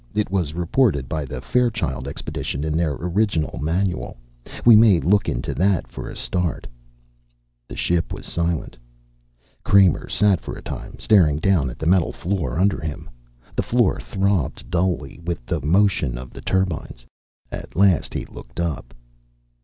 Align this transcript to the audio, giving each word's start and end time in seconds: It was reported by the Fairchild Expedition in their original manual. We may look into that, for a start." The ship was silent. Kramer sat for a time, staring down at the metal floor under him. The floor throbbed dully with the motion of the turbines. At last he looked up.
It 0.15 0.31
was 0.31 0.55
reported 0.55 1.07
by 1.07 1.25
the 1.25 1.41
Fairchild 1.41 2.07
Expedition 2.07 2.63
in 2.63 2.75
their 2.75 2.93
original 2.93 3.59
manual. 3.59 4.17
We 4.65 4.75
may 4.75 4.99
look 4.99 5.29
into 5.29 5.53
that, 5.53 5.87
for 5.87 6.09
a 6.09 6.15
start." 6.15 6.65
The 7.67 7.75
ship 7.75 8.11
was 8.11 8.25
silent. 8.25 8.77
Kramer 9.63 10.09
sat 10.09 10.41
for 10.41 10.55
a 10.57 10.61
time, 10.63 10.97
staring 10.97 11.37
down 11.37 11.69
at 11.69 11.77
the 11.77 11.85
metal 11.85 12.11
floor 12.13 12.57
under 12.57 12.81
him. 12.81 13.11
The 13.55 13.61
floor 13.61 13.99
throbbed 13.99 14.71
dully 14.71 15.19
with 15.23 15.45
the 15.45 15.61
motion 15.63 16.17
of 16.17 16.31
the 16.31 16.41
turbines. 16.41 17.05
At 17.51 17.75
last 17.75 18.15
he 18.15 18.25
looked 18.25 18.59
up. 18.59 18.95